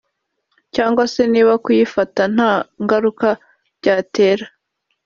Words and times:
cyangwa 0.75 1.03
se 1.13 1.21
niba 1.33 1.53
kuyifata 1.63 2.21
nta 2.35 2.51
ngaruka 2.83 3.29
byabatera 3.79 4.45